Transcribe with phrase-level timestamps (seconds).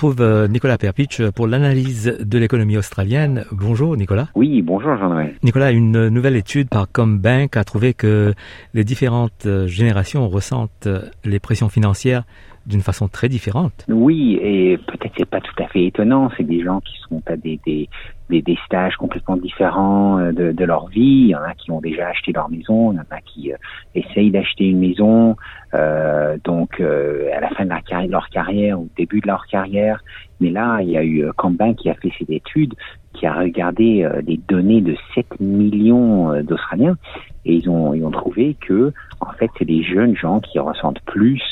[0.00, 3.44] Retrouve euh, Nicolas Perpich pour l'analyse de l'économie australienne.
[3.52, 4.28] Bonjour Nicolas.
[4.34, 5.34] Oui, bonjour Jean-Noël.
[5.42, 8.32] Nicolas, une nouvelle étude par Combank a trouvé que
[8.72, 12.24] les différentes euh, générations ressentent euh, les pressions financières
[12.66, 13.86] d'une façon très différente.
[13.88, 16.30] Oui, et peut-être c'est pas tout à fait étonnant.
[16.36, 17.88] C'est des gens qui sont à des, des,
[18.28, 21.00] des, stages complètement différents euh, de, leur vie.
[21.00, 23.52] Il y en a qui ont déjà acheté leur maison, il y en a qui
[23.52, 23.56] euh,
[23.94, 25.36] essayent d'acheter une maison.
[25.74, 30.02] Euh, donc euh, à la fin de, leur carrière ou au début de leur carrière.
[30.40, 32.74] Mais là, il y a eu Cambain qui a fait cette étude,
[33.12, 36.96] qui a regardé les données de 7 millions d'Australiens
[37.44, 38.92] et ils ont ils ont trouvé que
[39.40, 41.42] fait c'est les jeunes gens qui ressentent plus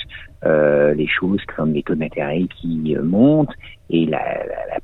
[0.45, 3.53] euh, les choses comme les taux d'intérêt qui euh, montent
[3.91, 4.21] et la,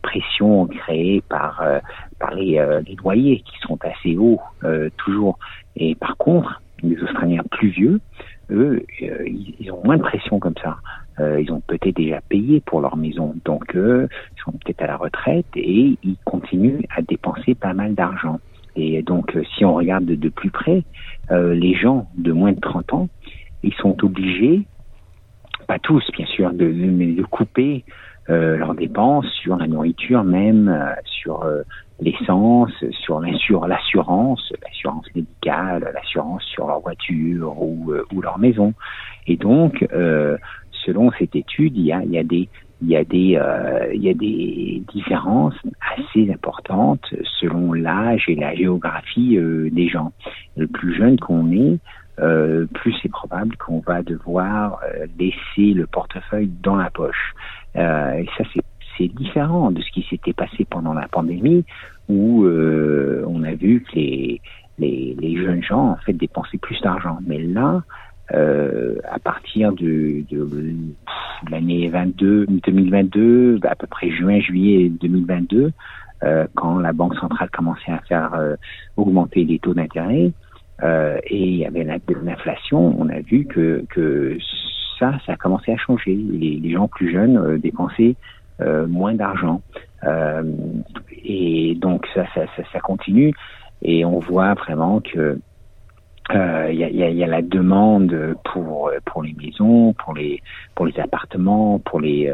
[0.02, 1.78] pression créée par euh,
[2.18, 4.40] par les, les, loyers qui sont assez hauts
[4.96, 5.38] toujours.
[5.76, 8.00] Et par contre, les Australiens plus vieux,
[8.50, 10.76] eux, ils, ils, ont moins de pression comme ça.
[11.38, 14.96] ils ont peut-être déjà payé pour leur maison, donc eux, ils sont peut-être à la
[14.96, 18.38] retraite et ils continuent à dépenser pas mal d'argent.
[18.76, 20.82] Et donc, si on regarde de, plus près,
[21.30, 23.08] les gens de moins de 30 ans,
[23.62, 24.66] ils sont obligés
[25.66, 27.84] pas tous bien sûr, de, de, de couper
[28.30, 31.62] euh, leurs dépenses sur la nourriture même, euh, sur euh,
[32.00, 38.72] l'essence, sur l'assurance, l'assurance médicale, l'assurance sur leur voiture ou, euh, ou leur maison.
[39.26, 40.36] Et donc, euh,
[41.18, 45.54] cette étude, il y a, des différences
[45.96, 49.38] assez importantes selon l'âge et la géographie
[49.72, 50.12] des gens.
[50.56, 51.78] Le plus jeune qu'on est,
[52.20, 57.34] euh, plus c'est probable qu'on va devoir euh, laisser le portefeuille dans la poche.
[57.76, 58.44] Euh, et ça,
[58.96, 61.64] c'est différent de ce qui s'était passé pendant la pandémie,
[62.08, 67.18] où on a vu que les, jeunes gens en fait dépensaient plus d'argent.
[67.26, 67.82] Mais là,
[68.30, 75.72] à partir de, de, de l'année 22, 2022, à peu près juin, juillet 2022,
[76.54, 78.56] quand la Banque centrale commençait à faire
[78.96, 80.32] augmenter les taux d'intérêt,
[80.82, 84.36] euh, et il y avait l'inflation, on a vu que, que
[84.98, 86.14] ça, ça a commencé à changer.
[86.14, 88.16] Les, gens plus jeunes euh, dépensaient
[88.60, 89.62] euh, moins d'argent.
[90.04, 90.42] Euh,
[91.24, 93.32] et donc ça, ça, ça, ça, continue.
[93.82, 95.38] Et on voit vraiment que
[96.30, 100.42] euh, il y, a, y, a, la demande pour pour les maisons, pour les
[100.74, 102.32] pour les appartements, pour les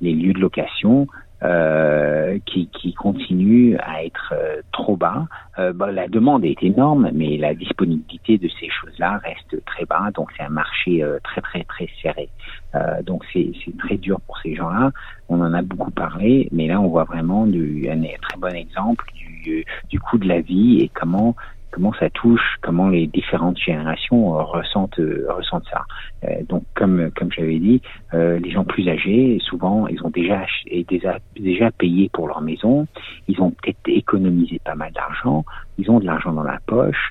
[0.00, 1.06] les lieux de location
[1.42, 5.26] euh, qui, qui, continue à être euh, trop bas.
[5.58, 10.10] Euh, bah, la demande est énorme, mais la disponibilité de ces choses-là reste très bas,
[10.14, 12.30] donc c'est un marché euh, très très très serré.
[12.74, 14.92] Euh, donc c'est très dur pour ces gens-là.
[15.28, 19.04] On en a beaucoup parlé, mais là on voit vraiment du, un très bon exemple
[19.14, 21.36] du, du coût de la vie et comment
[21.70, 25.84] comment ça touche, comment les différentes générations euh, ressentent euh, ressentent ça.
[26.24, 27.80] Euh, donc comme comme j'avais dit,
[28.12, 30.44] les gens plus âgés, souvent ils ont déjà
[30.88, 32.86] déjà déjà payé pour leur maison,
[33.28, 35.44] ils ont peut-être économisé pas mal d'argent,
[35.78, 37.10] ils ont de l'argent dans la poche,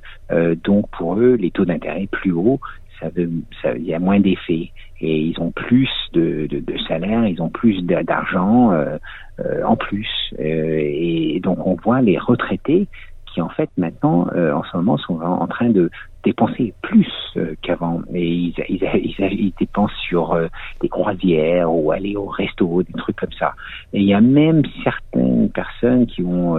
[0.63, 2.59] donc pour eux les taux d'intérêt plus hauts,
[2.99, 3.29] ça veut,
[3.61, 7.41] ça, il y a moins d'effets et ils ont plus de, de, de salaire, ils
[7.41, 8.97] ont plus d'argent euh,
[9.39, 10.07] euh, en plus.
[10.39, 12.87] Euh, et donc on voit les retraités
[13.35, 15.91] qui en fait maintenant, euh, en ce moment, sont en train de
[16.23, 18.01] dépenser plus euh, qu'avant.
[18.13, 20.47] Et ils, dépensent sur euh,
[20.81, 23.53] des croisières ou aller au resto, des trucs comme ça.
[23.91, 26.57] Et il y a même certaines personnes qui ont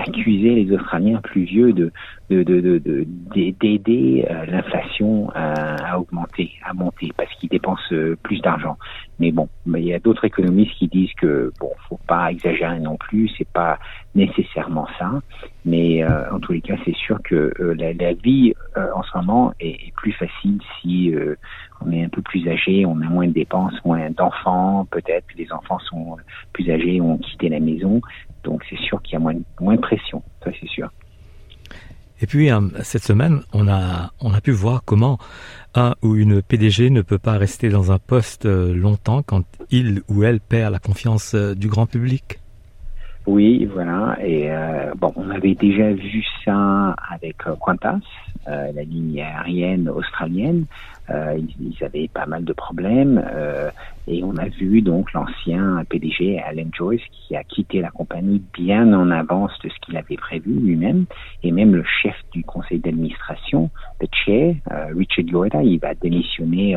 [0.00, 1.92] accuser les Australiens plus vieux de
[2.30, 8.40] d'aider de, de, de, euh, l'inflation à, augmenter, à monter, parce qu'ils dépensent euh, plus
[8.42, 8.76] d'argent.
[9.18, 12.96] Mais bon, il y a d'autres économistes qui disent que bon, faut pas exagérer non
[12.96, 13.78] plus, c'est pas
[14.14, 15.10] nécessairement ça.
[15.64, 19.02] Mais euh, en tous les cas, c'est sûr que euh, la, la, vie euh, en
[19.02, 21.12] ce moment est, est plus facile si
[21.80, 25.52] on est un peu plus âgé, on a moins de dépenses, moins d'enfants, peut-être les
[25.52, 26.16] enfants sont
[26.52, 28.00] plus âgés, ont quitté la maison.
[28.44, 30.90] Donc c'est sûr qu'il y a moins, moins de pression, ça c'est sûr.
[32.20, 35.18] Et puis euh, cette semaine, on a on a pu voir comment
[35.74, 40.02] un ou une PDG ne peut pas rester dans un poste euh, longtemps quand il
[40.08, 42.40] ou elle perd la confiance euh, du grand public.
[43.26, 44.16] Oui, voilà.
[44.22, 47.98] Et euh, bon, on avait déjà vu ça avec euh, Qantas,
[48.46, 50.64] la ligne aérienne australienne.
[51.10, 53.22] Ils, ils, avaient pas mal de problèmes
[54.08, 58.92] et on a vu donc l'ancien PDG Alan Joyce qui a quitté la compagnie bien
[58.92, 61.04] en avance de ce qu'il avait prévu lui-même
[61.42, 63.70] et même le chef du conseil d'administration,
[64.00, 64.54] le chair,
[64.96, 66.76] Richard Yoda, il va démissionner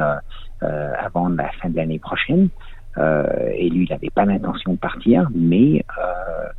[0.61, 2.49] avant la fin de l'année prochaine.
[2.97, 6.49] Euh, et lui, il n'avait pas l'intention de partir, mais euh,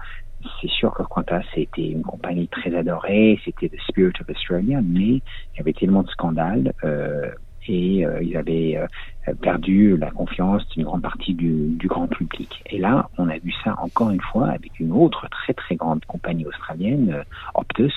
[0.60, 5.00] c'est sûr que Qantas c'était une compagnie très adorée, c'était le spirit of Australia, mais
[5.00, 7.30] il y avait tellement de scandales euh,
[7.68, 12.62] et euh, ils avaient euh, perdu la confiance d'une grande partie du, du, grand public.
[12.66, 16.04] Et là, on a vu ça encore une fois avec une autre très très grande
[16.06, 17.22] compagnie australienne, euh,
[17.54, 17.94] Optus,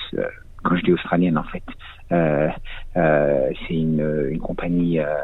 [0.66, 1.62] quand je dis australienne en fait,
[2.12, 2.48] euh,
[2.96, 5.14] euh, c'est une, une, compagnie, euh,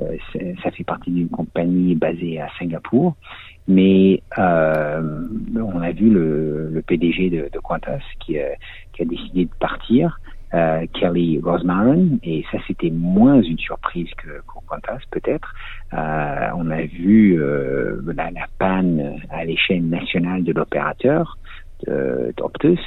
[0.00, 0.16] euh
[0.62, 3.14] ça fait partie d'une compagnie basée à Singapour,
[3.68, 5.22] mais euh,
[5.56, 8.36] on a vu le, le PDG de, de Qantas qui,
[8.92, 10.20] qui, a décidé de partir.
[10.52, 15.54] Kelly Rosmarin, et ça c'était moins une surprise que, Qantas peut-être.
[15.92, 21.38] on a vu la, la panne à l'échelle nationale de l'opérateur
[22.36, 22.80] d'Optus.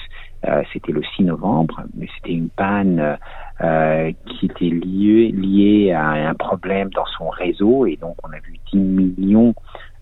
[0.47, 3.17] Euh, c'était le 6 novembre, mais c'était une panne
[3.61, 8.39] euh, qui était liée, liée à un problème dans son réseau et donc on a
[8.39, 9.55] vu 10 millions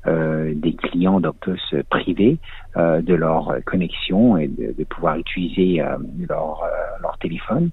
[0.05, 2.37] euh, des clients d'Optus privés
[2.75, 6.65] euh, de leur connexion et de, pouvoir utiliser euh, leur,
[7.03, 7.69] leur téléphone.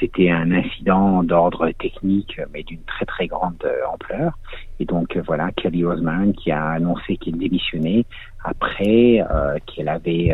[0.00, 3.62] C'était un incident d'ordre technique, mais d'une très très grande
[3.92, 4.38] ampleur.
[4.78, 8.04] Et donc voilà, Kelly Osman qui a annoncé qu'il démissionnait
[8.44, 9.22] après
[9.66, 10.32] qu'elle avait,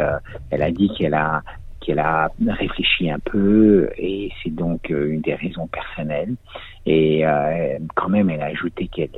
[0.51, 1.43] elle a dit qu'elle a
[1.87, 6.35] qu'elle a réfléchi un peu et c'est donc euh, une des raisons personnelles.
[6.85, 9.11] Et euh, quand même, elle a ajouté qu'elle,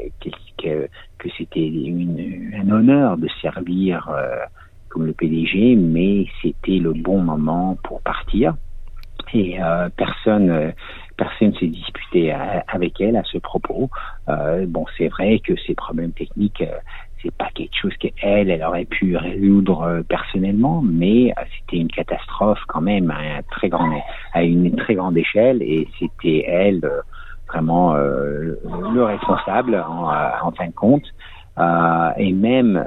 [0.58, 0.88] que,
[1.18, 1.72] que c'était
[2.54, 4.36] un honneur de servir euh,
[4.90, 8.54] comme le PDG, mais c'était le bon moment pour partir.
[9.34, 10.72] Et euh, personne
[11.16, 13.90] personne s'est disputé avec elle à ce propos.
[14.28, 16.62] Euh, bon, c'est vrai que ces problèmes techniques,
[17.22, 21.88] c'est pas quelque chose qu'elle, elle aurait pu résoudre euh, personnellement, mais euh, c'était une
[21.88, 23.90] catastrophe quand même à, un très grand,
[24.32, 27.00] à une très grande échelle et c'était elle euh,
[27.48, 31.06] vraiment le responsable en, en, fin de compte.
[32.18, 32.78] et même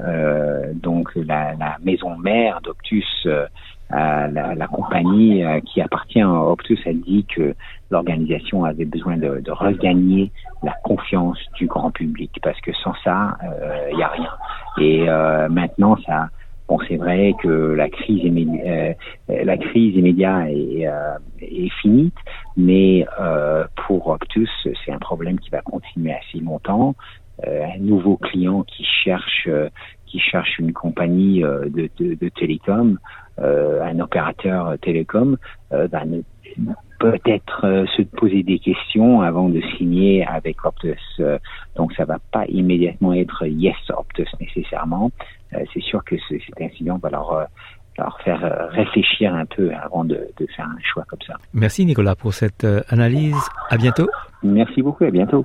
[0.74, 3.26] donc la, la, maison mère d'Optus
[3.92, 7.54] la, la, compagnie euh, qui appartient à Optus a dit que
[7.90, 13.36] l'organisation avait besoin de, de, regagner la confiance du grand public parce que sans ça,
[13.42, 14.30] il euh, n'y a rien.
[14.78, 16.30] Et euh, maintenant, ça,
[16.68, 18.96] bon, c'est vrai que la crise immédiate,
[19.28, 20.88] la crise immédiate est,
[21.42, 22.12] est finie,
[22.56, 23.04] mais
[23.86, 24.50] pour Optus,
[24.84, 26.94] c'est un problème qui va continuer assez longtemps.
[27.46, 29.48] un nouveau client qui cherche
[30.06, 35.36] qui cherche une compagnie de, de, de télécom euh, un opérateur télécom
[35.72, 36.02] euh, va
[36.98, 41.20] peut-être euh, se poser des questions avant de signer avec Optus.
[41.76, 45.10] donc ça va pas immédiatement être yes Optus nécessairement.
[45.72, 47.46] c'est sûr que cet incident va leur
[47.98, 51.34] leur faire réfléchir un peu avant de, de, faire un choix comme ça.
[51.52, 53.36] Merci Nicolas pour cette analyse.
[53.68, 54.08] À bientôt.
[54.42, 55.04] Merci beaucoup.
[55.04, 55.44] À bientôt.